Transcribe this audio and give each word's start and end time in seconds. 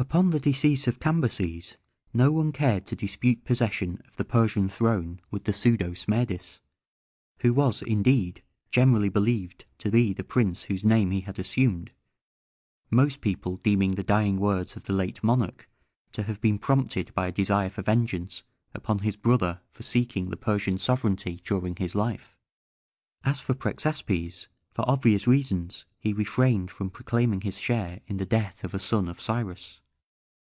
Upon 0.00 0.30
the 0.30 0.38
decease 0.38 0.86
of 0.86 1.00
Cambyses, 1.00 1.76
no 2.14 2.30
one 2.30 2.52
cared 2.52 2.86
to 2.86 2.94
dispute 2.94 3.44
possession 3.44 4.00
of 4.06 4.16
the 4.16 4.24
Persian 4.24 4.68
throne 4.68 5.20
with 5.32 5.42
the 5.42 5.52
pseudo 5.52 5.92
Smerdis, 5.92 6.60
who 7.40 7.52
was, 7.52 7.82
indeed, 7.82 8.44
generally 8.70 9.08
believed 9.08 9.64
to 9.78 9.90
be 9.90 10.12
the 10.12 10.22
prince 10.22 10.62
whose 10.62 10.84
name 10.84 11.10
he 11.10 11.22
had 11.22 11.36
assumed, 11.40 11.90
most 12.92 13.20
people 13.20 13.56
deeming 13.56 13.96
the 13.96 14.04
dying 14.04 14.36
words 14.36 14.76
of 14.76 14.84
the 14.84 14.92
late 14.92 15.24
monarch 15.24 15.68
to 16.12 16.22
have 16.22 16.40
been 16.40 16.60
prompted 16.60 17.12
by 17.12 17.26
a 17.26 17.32
desire 17.32 17.68
for 17.68 17.82
vengeance 17.82 18.44
upon 18.74 19.00
his 19.00 19.16
brother 19.16 19.62
for 19.72 19.82
seeking 19.82 20.30
the 20.30 20.36
Persian 20.36 20.78
sovereignty 20.78 21.42
during 21.44 21.74
his 21.74 21.96
life. 21.96 22.36
As 23.24 23.40
for 23.40 23.52
Prexaspes, 23.52 24.46
for 24.70 24.88
obvious 24.88 25.26
reasons 25.26 25.86
he 25.98 26.12
refrained 26.12 26.70
from 26.70 26.88
proclaiming 26.88 27.40
his 27.40 27.58
share 27.58 28.00
in 28.06 28.18
the 28.18 28.24
death 28.26 28.62
of 28.62 28.72
a 28.74 28.78
son 28.78 29.08
of 29.08 29.20
Cyrus. 29.20 29.80